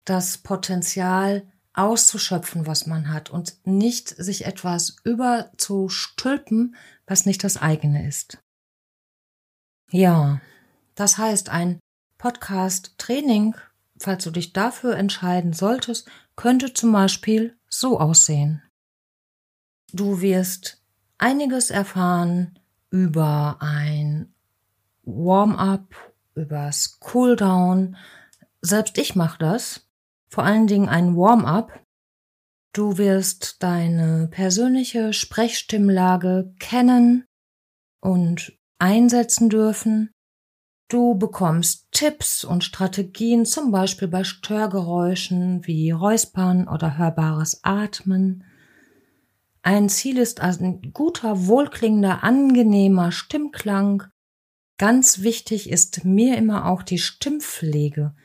das 0.05 0.37
Potenzial 0.37 1.45
auszuschöpfen, 1.73 2.67
was 2.67 2.85
man 2.85 3.11
hat 3.11 3.29
und 3.29 3.57
nicht 3.65 4.09
sich 4.09 4.45
etwas 4.45 4.95
überzustülpen, 5.03 6.75
was 7.05 7.25
nicht 7.25 7.43
das 7.43 7.57
eigene 7.57 8.07
ist. 8.07 8.41
Ja, 9.91 10.39
das 10.95 11.17
heißt, 11.17 11.49
ein 11.49 11.79
Podcast-Training, 12.17 13.55
falls 13.99 14.23
du 14.23 14.31
dich 14.31 14.53
dafür 14.53 14.95
entscheiden 14.95 15.51
solltest, 15.51 16.09
könnte 16.37 16.73
zum 16.73 16.93
Beispiel 16.93 17.57
so 17.67 17.99
aussehen. 17.99 18.63
Du 19.91 20.21
wirst 20.21 20.81
einiges 21.17 21.69
erfahren 21.71 22.57
über 22.89 23.57
ein 23.59 24.33
Warm-up, 25.03 25.93
übers 26.35 26.99
Cooldown. 27.01 27.97
Selbst 28.61 28.97
ich 28.97 29.15
mache 29.15 29.39
das. 29.39 29.87
Vor 30.29 30.45
allen 30.45 30.67
Dingen 30.67 30.87
ein 30.87 31.17
Warm-up. 31.17 31.83
Du 32.71 32.97
wirst 32.97 33.61
deine 33.61 34.29
persönliche 34.29 35.11
Sprechstimmlage 35.11 36.53
kennen 36.59 37.25
und 37.99 38.57
einsetzen 38.81 39.49
dürfen. 39.49 40.11
Du 40.89 41.15
bekommst 41.15 41.87
Tipps 41.91 42.43
und 42.43 42.63
Strategien, 42.63 43.45
zum 43.45 43.71
Beispiel 43.71 44.07
bei 44.07 44.23
Störgeräuschen 44.23 45.65
wie 45.65 45.91
Räuspern 45.91 46.67
oder 46.67 46.97
hörbares 46.97 47.63
Atmen. 47.63 48.43
Ein 49.61 49.87
Ziel 49.87 50.17
ist 50.17 50.41
ein 50.41 50.91
guter, 50.91 51.47
wohlklingender, 51.47 52.23
angenehmer 52.23 53.11
Stimmklang. 53.11 54.03
Ganz 54.77 55.21
wichtig 55.21 55.69
ist 55.69 56.03
mir 56.03 56.37
immer 56.37 56.65
auch 56.65 56.81
die 56.81 56.97
Stimmpflege, 56.97 58.15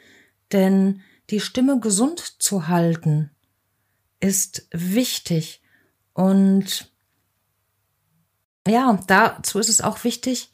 denn 0.52 1.02
die 1.28 1.40
Stimme 1.40 1.78
gesund 1.78 2.20
zu 2.20 2.68
halten 2.68 3.30
ist 4.20 4.66
wichtig 4.72 5.62
und 6.14 6.90
ja, 8.66 8.98
dazu 9.06 9.58
ist 9.58 9.68
es 9.68 9.80
auch 9.80 10.04
wichtig, 10.04 10.52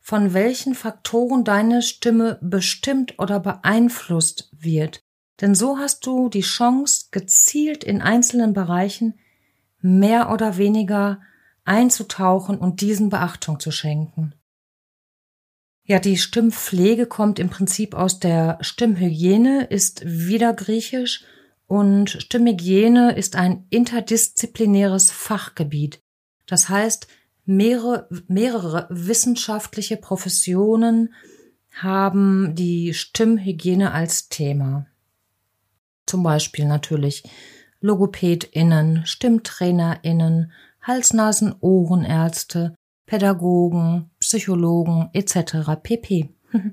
von 0.00 0.34
welchen 0.34 0.74
Faktoren 0.74 1.44
deine 1.44 1.82
Stimme 1.82 2.38
bestimmt 2.40 3.18
oder 3.18 3.40
beeinflusst 3.40 4.50
wird. 4.52 5.00
Denn 5.40 5.54
so 5.54 5.78
hast 5.78 6.06
du 6.06 6.28
die 6.28 6.42
Chance, 6.42 7.06
gezielt 7.10 7.84
in 7.84 8.00
einzelnen 8.00 8.52
Bereichen 8.52 9.18
mehr 9.80 10.30
oder 10.30 10.56
weniger 10.56 11.20
einzutauchen 11.64 12.58
und 12.58 12.80
diesen 12.80 13.10
Beachtung 13.10 13.60
zu 13.60 13.70
schenken. 13.70 14.34
Ja, 15.84 15.98
die 15.98 16.16
Stimmpflege 16.16 17.06
kommt 17.06 17.38
im 17.38 17.50
Prinzip 17.50 17.94
aus 17.94 18.18
der 18.18 18.58
Stimmhygiene, 18.60 19.64
ist 19.64 20.02
wieder 20.04 20.52
griechisch 20.52 21.24
und 21.66 22.10
Stimmhygiene 22.10 23.16
ist 23.16 23.36
ein 23.36 23.66
interdisziplinäres 23.70 25.10
Fachgebiet. 25.10 26.00
Das 26.46 26.68
heißt, 26.68 27.06
mehrere, 27.46 28.08
mehrere 28.28 28.86
wissenschaftliche 28.90 29.96
Professionen 29.96 31.14
haben 31.72 32.54
die 32.54 32.94
Stimmhygiene 32.94 33.92
als 33.92 34.28
Thema. 34.28 34.86
Zum 36.06 36.22
Beispiel 36.22 36.66
natürlich 36.66 37.24
LogopädInnen, 37.80 39.04
StimmtrainerInnen, 39.04 40.52
Hals-Nasen-Ohrenärzte, 40.82 42.74
Pädagogen, 43.06 44.10
Psychologen 44.18 45.10
etc. 45.12 45.80
pp. 45.82 46.34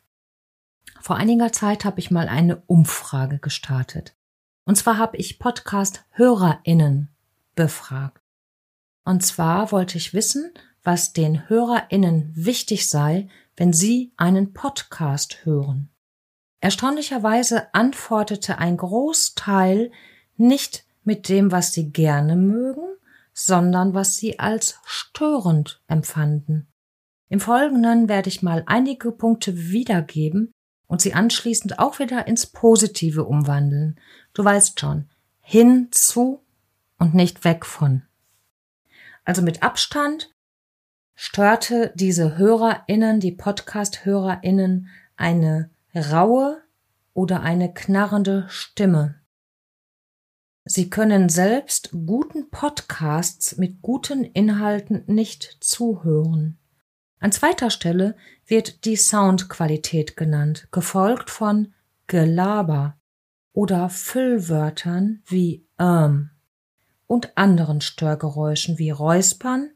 Vor 1.00 1.16
einiger 1.16 1.50
Zeit 1.50 1.84
habe 1.84 1.98
ich 1.98 2.12
mal 2.12 2.28
eine 2.28 2.62
Umfrage 2.68 3.40
gestartet. 3.40 4.14
Und 4.64 4.76
zwar 4.76 4.96
habe 4.96 5.16
ich 5.16 5.40
Podcast-HörerInnen 5.40 7.08
befragt. 7.56 8.22
Und 9.04 9.26
zwar 9.26 9.72
wollte 9.72 9.98
ich 9.98 10.14
wissen, 10.14 10.54
was 10.84 11.12
den 11.12 11.48
HörerInnen 11.48 12.30
wichtig 12.36 12.88
sei, 12.88 13.28
wenn 13.56 13.72
sie 13.72 14.12
einen 14.16 14.52
Podcast 14.52 15.44
hören. 15.44 15.90
Erstaunlicherweise 16.60 17.74
antwortete 17.74 18.58
ein 18.58 18.76
Großteil 18.76 19.90
nicht 20.36 20.84
mit 21.10 21.28
dem, 21.28 21.50
was 21.50 21.72
sie 21.72 21.90
gerne 21.90 22.36
mögen, 22.36 22.86
sondern 23.32 23.94
was 23.94 24.14
sie 24.14 24.38
als 24.38 24.78
störend 24.84 25.82
empfanden. 25.88 26.68
Im 27.28 27.40
Folgenden 27.40 28.08
werde 28.08 28.28
ich 28.28 28.42
mal 28.42 28.62
einige 28.66 29.10
Punkte 29.10 29.56
wiedergeben 29.72 30.52
und 30.86 31.00
sie 31.00 31.12
anschließend 31.12 31.80
auch 31.80 31.98
wieder 31.98 32.28
ins 32.28 32.46
Positive 32.46 33.24
umwandeln. 33.24 33.98
Du 34.34 34.44
weißt 34.44 34.78
schon, 34.78 35.10
hin 35.40 35.88
zu 35.90 36.44
und 36.96 37.12
nicht 37.12 37.42
weg 37.42 37.66
von. 37.66 38.02
Also 39.24 39.42
mit 39.42 39.64
Abstand 39.64 40.32
störte 41.16 41.90
diese 41.96 42.38
HörerInnen, 42.38 43.18
die 43.18 43.32
Podcast-HörerInnen, 43.32 44.86
eine 45.16 45.70
raue 45.92 46.62
oder 47.14 47.40
eine 47.40 47.74
knarrende 47.74 48.46
Stimme. 48.48 49.19
Sie 50.72 50.88
können 50.88 51.28
selbst 51.28 51.90
guten 51.90 52.48
Podcasts 52.48 53.56
mit 53.56 53.82
guten 53.82 54.22
Inhalten 54.22 55.02
nicht 55.08 55.56
zuhören. 55.58 56.58
An 57.18 57.32
zweiter 57.32 57.70
Stelle 57.70 58.16
wird 58.46 58.84
die 58.84 58.94
Soundqualität 58.94 60.16
genannt, 60.16 60.68
gefolgt 60.70 61.28
von 61.28 61.74
Gelaber 62.06 62.96
oder 63.52 63.88
Füllwörtern 63.88 65.24
wie 65.26 65.66
ähm 65.76 66.30
und 67.08 67.36
anderen 67.36 67.80
Störgeräuschen 67.80 68.78
wie 68.78 68.90
Räuspern 68.90 69.70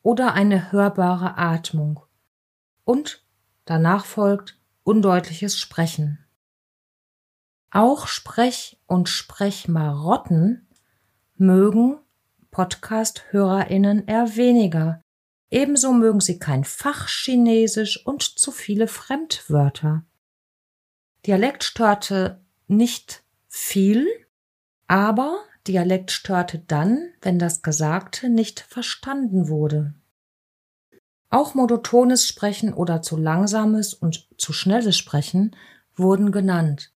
oder 0.00 0.32
eine 0.32 0.72
hörbare 0.72 1.36
Atmung. 1.36 2.00
Und 2.84 3.26
danach 3.66 4.06
folgt 4.06 4.58
undeutliches 4.84 5.58
Sprechen. 5.58 6.18
Auch 7.70 8.08
Sprech- 8.08 8.78
und 8.86 9.08
Sprechmarotten 9.08 10.66
mögen 11.36 11.98
Podcast-HörerInnen 12.50 14.08
eher 14.08 14.36
weniger. 14.36 15.02
Ebenso 15.50 15.92
mögen 15.92 16.20
sie 16.20 16.38
kein 16.38 16.64
Fachchinesisch 16.64 18.04
und 18.04 18.22
zu 18.22 18.50
viele 18.50 18.88
Fremdwörter. 18.88 20.04
Dialekt 21.26 21.62
störte 21.62 22.44
nicht 22.66 23.22
viel, 23.46 24.06
aber 24.88 25.38
Dialekt 25.66 26.10
störte 26.10 26.58
dann, 26.58 27.12
wenn 27.20 27.38
das 27.38 27.62
Gesagte 27.62 28.28
nicht 28.28 28.60
verstanden 28.60 29.48
wurde. 29.48 29.94
Auch 31.28 31.54
monotones 31.54 32.26
Sprechen 32.26 32.74
oder 32.74 33.02
zu 33.02 33.16
langsames 33.16 33.94
und 33.94 34.28
zu 34.36 34.52
schnelles 34.52 34.96
Sprechen 34.98 35.54
wurden 35.94 36.32
genannt. 36.32 36.92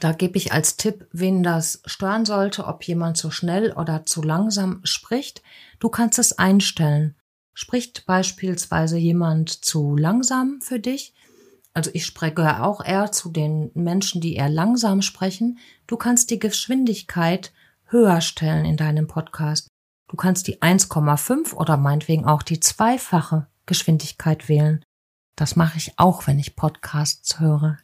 Da 0.00 0.12
gebe 0.12 0.36
ich 0.36 0.52
als 0.52 0.76
Tipp, 0.76 1.06
wen 1.12 1.42
das 1.42 1.82
stören 1.84 2.24
sollte, 2.24 2.66
ob 2.66 2.84
jemand 2.84 3.16
zu 3.16 3.30
schnell 3.30 3.72
oder 3.72 4.06
zu 4.06 4.22
langsam 4.22 4.80
spricht. 4.84 5.42
Du 5.78 5.88
kannst 5.88 6.18
es 6.18 6.38
einstellen. 6.38 7.16
Spricht 7.54 8.06
beispielsweise 8.06 8.98
jemand 8.98 9.50
zu 9.50 9.96
langsam 9.96 10.60
für 10.62 10.78
dich? 10.78 11.14
Also 11.74 11.90
ich 11.92 12.06
spreche 12.06 12.62
auch 12.62 12.84
eher 12.84 13.12
zu 13.12 13.30
den 13.30 13.70
Menschen, 13.74 14.20
die 14.20 14.34
eher 14.34 14.48
langsam 14.48 15.02
sprechen. 15.02 15.58
Du 15.86 15.96
kannst 15.96 16.30
die 16.30 16.38
Geschwindigkeit 16.38 17.52
höher 17.86 18.20
stellen 18.20 18.64
in 18.64 18.76
deinem 18.76 19.06
Podcast. 19.06 19.68
Du 20.08 20.16
kannst 20.16 20.46
die 20.46 20.60
1,5 20.62 21.54
oder 21.54 21.76
meinetwegen 21.76 22.24
auch 22.24 22.42
die 22.42 22.60
zweifache 22.60 23.46
Geschwindigkeit 23.66 24.48
wählen. 24.48 24.82
Das 25.36 25.54
mache 25.54 25.78
ich 25.78 25.98
auch, 25.98 26.26
wenn 26.26 26.38
ich 26.38 26.56
Podcasts 26.56 27.38
höre. 27.38 27.78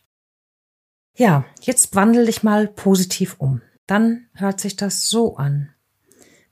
Ja, 1.16 1.44
jetzt 1.60 1.94
wandel 1.94 2.26
dich 2.26 2.42
mal 2.42 2.66
positiv 2.66 3.36
um. 3.38 3.62
Dann 3.86 4.26
hört 4.34 4.60
sich 4.60 4.76
das 4.76 5.08
so 5.08 5.36
an. 5.36 5.70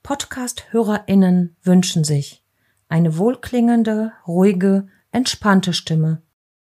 Podcast-HörerInnen 0.02 1.56
wünschen 1.62 2.04
sich 2.04 2.42
eine 2.88 3.16
wohlklingende, 3.16 4.12
ruhige, 4.26 4.86
entspannte 5.12 5.72
Stimme, 5.72 6.20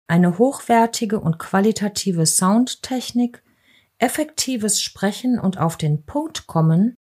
eine 0.06 0.38
hochwertige 0.38 1.20
und 1.20 1.40
qualitative 1.40 2.28
Soundtechnik, 2.28 3.42
effektives 3.98 4.80
Sprechen 4.80 5.40
und 5.40 5.58
auf 5.58 5.76
den 5.76 6.06
Punkt 6.06 6.46
kommen, 6.46 6.94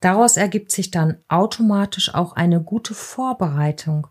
daraus 0.00 0.38
ergibt 0.38 0.72
sich 0.72 0.90
dann 0.90 1.18
automatisch 1.28 2.14
auch 2.14 2.32
eine 2.32 2.62
gute 2.62 2.94
Vorbereitung. 2.94 4.06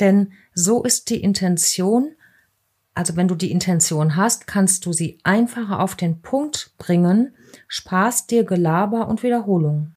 Denn 0.00 0.32
so 0.54 0.82
ist 0.82 1.10
die 1.10 1.22
Intention 1.22 2.16
also 2.94 3.16
wenn 3.16 3.28
du 3.28 3.34
die 3.34 3.50
Intention 3.50 4.16
hast, 4.16 4.46
kannst 4.46 4.86
du 4.86 4.92
sie 4.92 5.18
einfacher 5.24 5.80
auf 5.80 5.96
den 5.96 6.22
Punkt 6.22 6.74
bringen, 6.78 7.36
sparst 7.66 8.30
dir 8.30 8.44
Gelaber 8.44 9.08
und 9.08 9.22
Wiederholung. 9.22 9.94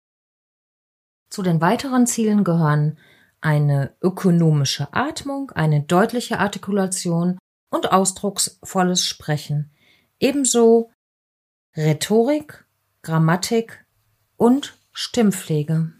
Zu 1.29 1.43
den 1.43 1.61
weiteren 1.61 2.07
Zielen 2.07 2.43
gehören 2.43 2.97
eine 3.41 3.95
ökonomische 4.01 4.93
Atmung, 4.93 5.51
eine 5.51 5.83
deutliche 5.83 6.39
Artikulation 6.39 7.37
und 7.69 7.91
ausdrucksvolles 7.91 9.05
Sprechen. 9.05 9.71
Ebenso 10.19 10.91
Rhetorik, 11.75 12.65
Grammatik 13.03 13.85
und 14.37 14.77
Stimmpflege. 14.91 15.93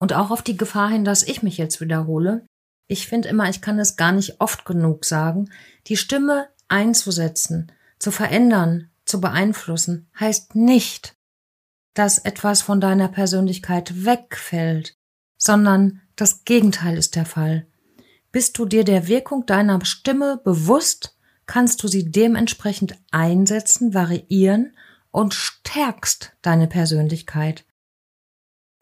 Und 0.00 0.14
auch 0.14 0.30
auf 0.30 0.42
die 0.42 0.56
Gefahr 0.56 0.88
hin, 0.88 1.04
dass 1.04 1.22
ich 1.22 1.42
mich 1.42 1.58
jetzt 1.58 1.80
wiederhole, 1.80 2.46
ich 2.86 3.06
finde 3.06 3.28
immer, 3.28 3.48
ich 3.48 3.60
kann 3.60 3.78
es 3.78 3.96
gar 3.96 4.12
nicht 4.12 4.40
oft 4.40 4.64
genug 4.64 5.04
sagen, 5.04 5.50
die 5.86 5.96
Stimme 5.96 6.48
einzusetzen, 6.68 7.72
zu 7.98 8.10
verändern, 8.10 8.90
zu 9.04 9.20
beeinflussen, 9.20 10.08
heißt 10.18 10.54
nicht, 10.54 11.16
dass 11.94 12.18
etwas 12.18 12.62
von 12.62 12.80
deiner 12.80 13.08
Persönlichkeit 13.08 14.04
wegfällt, 14.04 14.96
sondern 15.36 16.00
das 16.16 16.44
Gegenteil 16.44 16.96
ist 16.96 17.16
der 17.16 17.26
Fall. 17.26 17.66
Bist 18.30 18.58
du 18.58 18.64
dir 18.64 18.84
der 18.84 19.08
Wirkung 19.08 19.44
deiner 19.44 19.84
Stimme 19.84 20.40
bewusst, 20.42 21.16
kannst 21.46 21.82
du 21.82 21.88
sie 21.88 22.10
dementsprechend 22.10 22.96
einsetzen, 23.10 23.92
variieren 23.92 24.76
und 25.10 25.34
stärkst 25.34 26.32
deine 26.40 26.66
Persönlichkeit. 26.66 27.66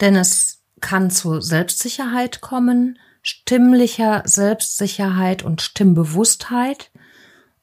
Denn 0.00 0.14
es 0.14 0.62
kann 0.80 1.10
zu 1.10 1.40
Selbstsicherheit 1.40 2.40
kommen, 2.40 2.98
stimmlicher 3.22 4.22
Selbstsicherheit 4.26 5.42
und 5.42 5.62
Stimmbewusstheit, 5.62 6.90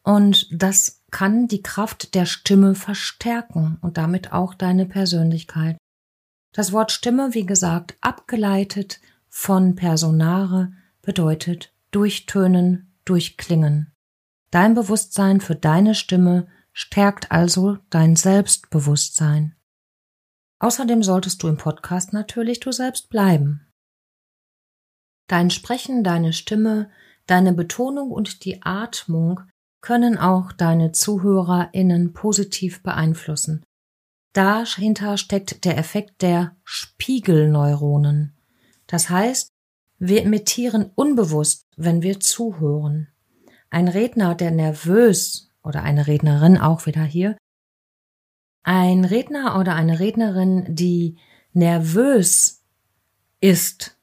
und 0.03 0.47
das 0.51 1.01
kann 1.11 1.47
die 1.47 1.61
Kraft 1.61 2.15
der 2.15 2.25
Stimme 2.25 2.75
verstärken 2.75 3.77
und 3.81 3.97
damit 3.97 4.31
auch 4.31 4.53
deine 4.53 4.85
Persönlichkeit. 4.85 5.77
Das 6.53 6.71
Wort 6.71 6.91
Stimme, 6.91 7.33
wie 7.33 7.45
gesagt, 7.45 7.95
abgeleitet 8.01 9.01
von 9.29 9.75
Personare, 9.75 10.71
bedeutet 11.01 11.73
durchtönen, 11.91 12.93
durchklingen. 13.05 13.91
Dein 14.49 14.73
Bewusstsein 14.75 15.41
für 15.41 15.55
deine 15.55 15.93
Stimme 15.93 16.47
stärkt 16.71 17.31
also 17.31 17.77
dein 17.89 18.15
Selbstbewusstsein. 18.15 19.55
Außerdem 20.59 21.03
solltest 21.03 21.43
du 21.43 21.47
im 21.47 21.57
Podcast 21.57 22.13
natürlich 22.13 22.59
du 22.59 22.71
selbst 22.71 23.09
bleiben. 23.09 23.66
Dein 25.27 25.49
Sprechen, 25.49 26.03
deine 26.03 26.33
Stimme, 26.33 26.89
deine 27.25 27.53
Betonung 27.53 28.11
und 28.11 28.45
die 28.45 28.61
Atmung 28.63 29.41
können 29.81 30.17
auch 30.17 30.51
deine 30.51 30.91
ZuhörerInnen 30.91 32.13
positiv 32.13 32.81
beeinflussen. 32.81 33.63
Dahinter 34.33 35.17
steckt 35.17 35.65
der 35.65 35.77
Effekt 35.77 36.21
der 36.21 36.55
Spiegelneuronen. 36.63 38.35
Das 38.85 39.09
heißt, 39.09 39.49
wir 39.99 40.21
imitieren 40.21 40.91
unbewusst, 40.95 41.65
wenn 41.75 42.01
wir 42.01 42.19
zuhören. 42.19 43.07
Ein 43.69 43.87
Redner, 43.87 44.35
der 44.35 44.51
nervös 44.51 45.49
oder 45.63 45.83
eine 45.83 46.07
Rednerin 46.07 46.57
auch 46.57 46.85
wieder 46.85 47.03
hier, 47.03 47.37
ein 48.63 49.05
Redner 49.05 49.57
oder 49.59 49.75
eine 49.75 49.99
Rednerin, 49.99 50.75
die 50.75 51.17
nervös 51.53 52.63
ist, 53.39 53.96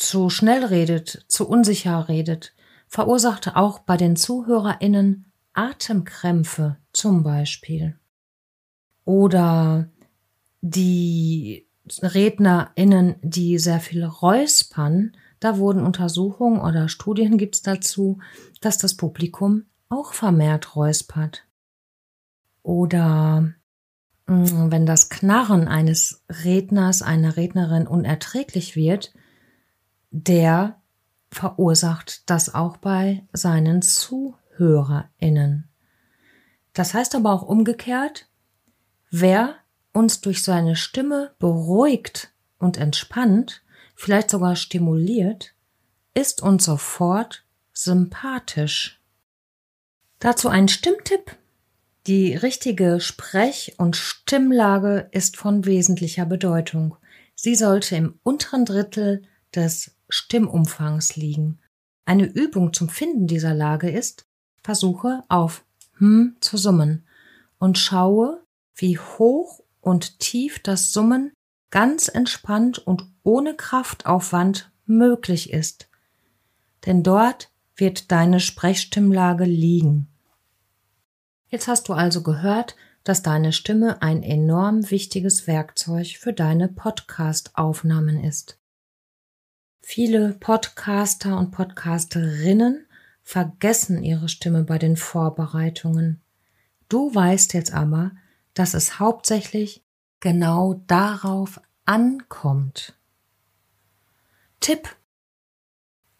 zu 0.00 0.30
schnell 0.30 0.64
redet, 0.64 1.24
zu 1.28 1.46
unsicher 1.46 2.08
redet, 2.08 2.54
verursachte 2.88 3.56
auch 3.56 3.80
bei 3.80 3.96
den 3.96 4.16
ZuhörerInnen 4.16 5.26
Atemkrämpfe 5.52 6.78
zum 6.92 7.22
Beispiel. 7.22 7.98
Oder 9.04 9.88
die 10.62 11.68
RednerInnen, 12.02 13.16
die 13.22 13.58
sehr 13.58 13.80
viel 13.80 14.04
räuspern, 14.04 15.12
da 15.38 15.58
wurden 15.58 15.84
Untersuchungen 15.84 16.60
oder 16.60 16.88
Studien 16.88 17.36
gibt's 17.36 17.62
dazu, 17.62 18.18
dass 18.60 18.78
das 18.78 18.96
Publikum 18.96 19.64
auch 19.90 20.14
vermehrt 20.14 20.76
räuspert. 20.76 21.46
Oder 22.62 23.52
mm, 24.26 24.70
wenn 24.70 24.86
das 24.86 25.10
Knarren 25.10 25.68
eines 25.68 26.24
Redners, 26.28 27.02
einer 27.02 27.36
Rednerin 27.36 27.86
unerträglich 27.86 28.76
wird, 28.76 29.12
der 30.10 30.80
verursacht 31.30 32.28
das 32.28 32.54
auch 32.54 32.76
bei 32.76 33.26
seinen 33.32 33.82
ZuhörerInnen. 33.82 35.68
Das 36.72 36.94
heißt 36.94 37.14
aber 37.14 37.32
auch 37.32 37.42
umgekehrt, 37.42 38.28
wer 39.10 39.56
uns 39.92 40.20
durch 40.20 40.42
seine 40.42 40.76
Stimme 40.76 41.34
beruhigt 41.38 42.32
und 42.58 42.76
entspannt, 42.76 43.62
vielleicht 43.94 44.30
sogar 44.30 44.56
stimuliert, 44.56 45.54
ist 46.14 46.42
uns 46.42 46.64
sofort 46.64 47.44
sympathisch. 47.72 49.00
Dazu 50.18 50.48
ein 50.48 50.68
Stimmtipp. 50.68 51.36
Die 52.06 52.34
richtige 52.34 52.98
Sprech- 53.00 53.74
und 53.78 53.96
Stimmlage 53.96 55.08
ist 55.12 55.36
von 55.36 55.66
wesentlicher 55.66 56.26
Bedeutung. 56.26 56.96
Sie 57.34 57.54
sollte 57.54 57.96
im 57.96 58.18
unteren 58.22 58.64
Drittel 58.64 59.22
des 59.54 59.92
Stimmumfangs 60.10 61.16
liegen. 61.16 61.58
Eine 62.04 62.26
Übung 62.26 62.72
zum 62.72 62.88
Finden 62.88 63.26
dieser 63.26 63.54
Lage 63.54 63.90
ist, 63.90 64.26
versuche 64.62 65.22
auf 65.28 65.64
hm 65.98 66.36
zu 66.40 66.56
summen 66.56 67.06
und 67.58 67.78
schaue, 67.78 68.42
wie 68.74 68.98
hoch 68.98 69.60
und 69.80 70.18
tief 70.18 70.58
das 70.60 70.92
Summen 70.92 71.32
ganz 71.70 72.08
entspannt 72.08 72.78
und 72.78 73.04
ohne 73.22 73.54
Kraftaufwand 73.54 74.70
möglich 74.86 75.52
ist. 75.52 75.88
Denn 76.86 77.02
dort 77.02 77.50
wird 77.76 78.10
deine 78.10 78.40
Sprechstimmlage 78.40 79.44
liegen. 79.44 80.08
Jetzt 81.48 81.68
hast 81.68 81.88
du 81.88 81.94
also 81.94 82.22
gehört, 82.22 82.76
dass 83.04 83.22
deine 83.22 83.52
Stimme 83.52 84.02
ein 84.02 84.22
enorm 84.22 84.90
wichtiges 84.90 85.46
Werkzeug 85.46 86.16
für 86.18 86.32
deine 86.32 86.68
Podcast-Aufnahmen 86.68 88.22
ist. 88.22 88.59
Viele 89.92 90.34
Podcaster 90.34 91.36
und 91.36 91.50
Podcasterinnen 91.50 92.86
vergessen 93.24 94.04
ihre 94.04 94.28
Stimme 94.28 94.62
bei 94.62 94.78
den 94.78 94.96
Vorbereitungen. 94.96 96.20
Du 96.88 97.12
weißt 97.12 97.54
jetzt 97.54 97.72
aber, 97.72 98.12
dass 98.54 98.74
es 98.74 99.00
hauptsächlich 99.00 99.82
genau 100.20 100.74
darauf 100.86 101.60
ankommt. 101.86 102.96
Tipp. 104.60 104.94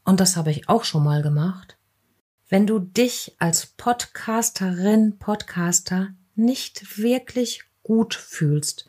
Und 0.05 0.19
das 0.19 0.37
habe 0.37 0.51
ich 0.51 0.69
auch 0.69 0.83
schon 0.83 1.05
mal 1.05 1.23
gemacht. 1.23 1.79
Wenn 2.49 2.67
du 2.67 2.81
dich 2.81 3.37
als 3.39 3.67
Podcasterin, 3.67 5.21
Podcaster 5.21 6.09
nicht 6.35 6.99
wirklich 6.99 7.63
gut 7.85 8.17
fühlst, 8.17 8.89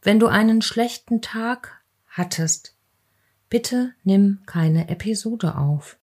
wenn 0.00 0.18
du 0.18 0.26
einen 0.26 0.62
schlechten 0.62 1.20
Tag 1.20 1.82
hattest, 2.06 2.71
bitte 3.52 3.92
nimm 4.02 4.38
keine 4.46 4.88
Episode 4.88 5.58
auf. 5.58 5.98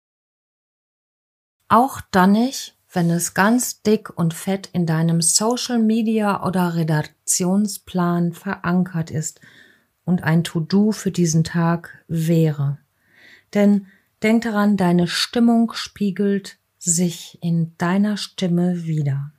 Auch 1.69 2.01
dann 2.11 2.33
nicht, 2.33 2.77
wenn 2.91 3.09
es 3.09 3.35
ganz 3.35 3.83
dick 3.83 4.11
und 4.19 4.35
fett 4.35 4.69
in 4.73 4.85
deinem 4.85 5.23
Social 5.23 5.79
Media 5.79 6.45
oder 6.45 6.75
Redaktionsplan 6.75 8.33
verankert 8.33 9.13
ist 9.13 9.41
und 10.05 10.25
ein 10.25 10.43
To-Do 10.43 10.91
für 10.91 11.13
diesen 11.13 11.45
Tag 11.45 12.05
wäre. 12.09 12.79
Denn 13.55 13.87
denk 14.25 14.43
daran, 14.43 14.77
deine 14.77 15.07
Stimmung 15.07 15.73
spiegelt 15.73 16.59
sich 16.79 17.39
in 17.43 17.77
deiner 17.79 18.17
Stimme 18.17 18.87
wieder. 18.87 19.31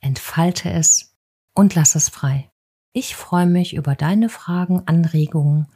entfalte 0.00 0.70
es 0.70 1.16
und 1.54 1.74
lass 1.74 1.96
es 1.96 2.08
frei. 2.08 2.48
Ich 2.92 3.16
freue 3.16 3.46
mich 3.46 3.74
über 3.74 3.96
deine 3.96 4.28
Fragen, 4.28 4.86
Anregungen 4.86 5.66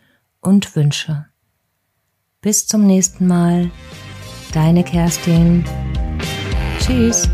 und 0.41 0.75
Wünsche. 0.77 1.27
Bis 2.41 2.67
zum 2.67 2.87
nächsten 2.87 3.27
Mal. 3.27 3.71
Deine 4.53 4.83
Kerstin. 4.83 5.65
Tschüss. 6.81 7.29